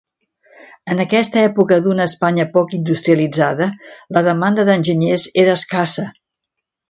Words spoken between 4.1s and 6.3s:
la demanda d'enginyers era escassa.